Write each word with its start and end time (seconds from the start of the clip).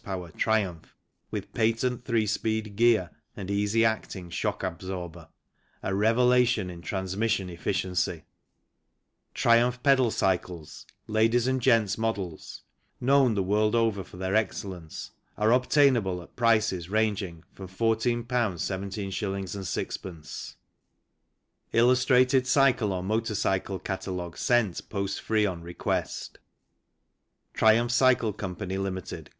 p. 0.03 0.09
TRIUMPH 0.35 0.95
with 1.29 1.53
Patent 1.53 2.05
3 2.05 2.25
Speed 2.25 2.75
Gear 2.75 3.11
and 3.37 3.51
easy 3.51 3.85
acting 3.85 4.31
Shock 4.31 4.63
Absorber 4.63 5.27
a 5.83 5.93
revelation 5.93 6.71
in 6.71 6.81
transmission 6.81 7.51
efficiency 7.51 8.23
^ 9.35 9.35
TRIUMPH 9.35 9.83
Pedal 9.83 10.09
Cycles 10.09 10.87
Ladies' 11.05 11.45
and 11.45 11.61
Gents' 11.61 11.99
Models 11.99 12.63
known 12.99 13.35
the 13.35 13.43
world 13.43 13.75
over 13.75 14.03
for 14.03 14.17
their 14.17 14.33
excellence, 14.35 15.11
are 15.37 15.51
obtainable 15.51 16.23
at 16.23 16.35
prices 16.35 16.89
ranging 16.89 17.43
from 17.53 17.67
14 17.67 18.23
17s. 18.23 19.05
6d. 19.05 20.21
^| 20.21 20.55
Illustrated 21.73 22.47
Cycle 22.47 22.91
or 22.91 23.03
Motor 23.03 23.35
Cycle 23.35 23.77
Catalogue 23.77 24.35
sent 24.35 24.89
post 24.89 25.21
free 25.21 25.45
on 25.45 25.61
request 25.61 26.39
Triumph 27.53 27.91
Cycle 27.91 28.33
Co., 28.33 28.55
Ltd. 28.55 29.27